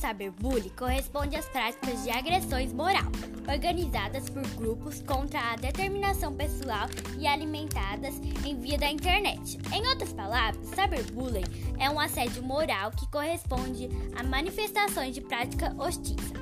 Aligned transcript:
cyberbullying 0.00 0.70
corresponde 0.70 1.36
às 1.36 1.44
práticas 1.46 2.02
de 2.02 2.10
agressões 2.10 2.72
moral, 2.72 3.04
organizadas 3.46 4.30
por 4.30 4.46
grupos 4.56 5.02
contra 5.02 5.38
a 5.52 5.56
determinação 5.56 6.34
pessoal 6.34 6.88
e 7.18 7.26
alimentadas 7.26 8.14
em 8.46 8.58
via 8.58 8.78
da 8.78 8.90
internet. 8.90 9.58
Em 9.72 9.86
outras 9.86 10.12
palavras, 10.12 10.66
cyberbullying 10.68 11.44
é 11.78 11.90
um 11.90 12.00
assédio 12.00 12.42
moral 12.42 12.90
que 12.92 13.06
corresponde 13.08 13.90
a 14.16 14.22
manifestações 14.22 15.14
de 15.14 15.20
prática 15.20 15.74
hostis. 15.78 16.32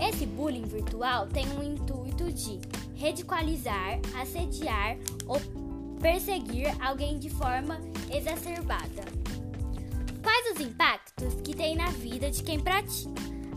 Esse 0.00 0.24
bullying 0.24 0.64
virtual 0.64 1.26
tem 1.26 1.46
o 1.58 1.62
intuito 1.62 2.32
de 2.32 2.58
radicalizar, 2.98 4.00
assediar 4.20 4.96
ou 5.26 5.38
perseguir 6.00 6.74
alguém 6.82 7.18
de 7.18 7.28
forma 7.28 7.78
exacerbada. 8.10 9.13
Vida 11.94 12.30
de 12.30 12.42
quem 12.42 12.60
pratica? 12.60 13.10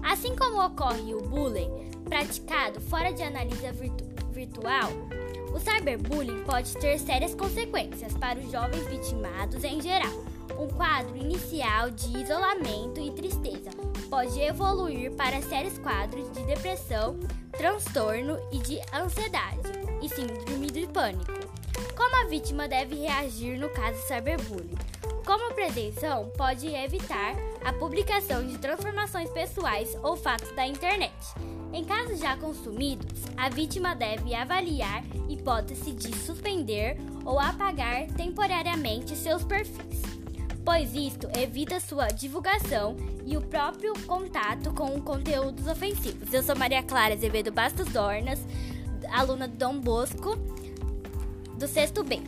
Assim 0.03 0.35
como 0.35 0.65
ocorre 0.65 1.13
o 1.13 1.21
bullying 1.21 1.69
praticado 2.05 2.79
fora 2.81 3.11
de 3.11 3.21
análise 3.21 3.69
virtu 3.71 4.05
virtual, 4.31 4.89
o 5.53 5.59
cyberbullying 5.59 6.43
pode 6.43 6.73
ter 6.77 6.99
sérias 6.99 7.33
consequências 7.33 8.13
para 8.13 8.39
os 8.39 8.51
jovens 8.51 8.87
vitimados 8.87 9.63
em 9.63 9.81
geral. 9.81 10.13
Um 10.57 10.67
quadro 10.67 11.17
inicial 11.17 11.91
de 11.91 12.17
isolamento 12.17 12.99
e 12.99 13.11
tristeza 13.11 13.71
pode 14.09 14.39
evoluir 14.39 15.11
para 15.13 15.41
sérios 15.41 15.77
quadros 15.77 16.31
de 16.31 16.43
depressão, 16.43 17.19
transtorno 17.51 18.37
e 18.51 18.59
de 18.59 18.79
ansiedade 18.93 19.71
e 20.01 20.09
síndrome 20.09 20.67
de 20.67 20.87
pânico. 20.87 21.46
Como 21.95 22.15
a 22.15 22.27
vítima 22.27 22.67
deve 22.67 22.95
reagir 22.95 23.59
no 23.59 23.69
caso 23.69 23.99
cyberbullying? 24.07 24.75
Como 25.25 25.53
prevenção, 25.53 26.31
pode 26.37 26.67
evitar 26.67 27.35
a 27.63 27.73
publicação 27.73 28.47
de 28.47 28.57
transformações 28.57 29.29
pessoais 29.29 29.97
ou 30.01 30.15
fatos 30.15 30.51
da 30.55 30.65
internet. 30.65 31.13
Em 31.73 31.83
casos 31.83 32.19
já 32.19 32.37
consumidos, 32.37 33.23
a 33.35 33.49
vítima 33.49 33.93
deve 33.93 34.33
avaliar 34.33 35.03
hipótese 35.27 35.91
de 35.91 36.15
suspender 36.15 36.97
ou 37.25 37.37
apagar 37.37 38.07
temporariamente 38.15 39.17
seus 39.17 39.43
perfis, 39.43 40.01
pois 40.63 40.93
isto 40.95 41.27
evita 41.37 41.79
sua 41.79 42.07
divulgação 42.07 42.95
e 43.25 43.35
o 43.35 43.41
próprio 43.41 43.93
contato 44.05 44.73
com 44.73 45.01
conteúdos 45.01 45.67
ofensivos. 45.67 46.33
Eu 46.33 46.41
sou 46.41 46.55
Maria 46.55 46.81
Clara 46.81 47.13
Azevedo 47.13 47.51
Bastos 47.51 47.87
Dornas, 47.89 48.39
aluna 49.11 49.47
do 49.47 49.57
Dom 49.57 49.77
Bosco, 49.79 50.37
do 51.57 51.67
sexto 51.67 52.03
B. 52.03 52.21